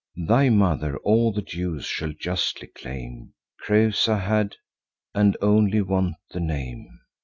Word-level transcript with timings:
Thy 0.25 0.49
mother 0.49 0.97
all 1.03 1.31
the 1.31 1.43
dues 1.43 1.85
shall 1.85 2.11
justly 2.11 2.67
claim, 2.69 3.33
Creusa 3.63 4.17
had, 4.19 4.55
and 5.13 5.37
only 5.43 5.83
want 5.83 6.15
the 6.31 6.39
name. 6.39 7.01